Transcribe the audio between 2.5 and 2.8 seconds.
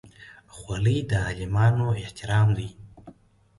دی.